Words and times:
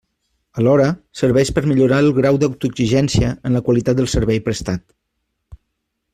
Alhora, 0.61 0.85
serveix 1.19 1.51
per 1.57 1.63
a 1.65 1.69
millorar 1.71 1.99
el 2.05 2.09
grau 2.21 2.39
d'autoexigència 2.45 3.29
en 3.51 3.59
la 3.59 3.63
qualitat 3.69 4.01
del 4.01 4.11
servei 4.17 4.43
prestat. 4.49 4.87